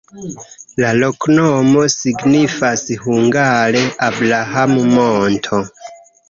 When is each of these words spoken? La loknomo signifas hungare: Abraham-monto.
La 0.83 0.93
loknomo 1.01 1.83
signifas 1.95 2.85
hungare: 3.03 3.85
Abraham-monto. 4.09 5.63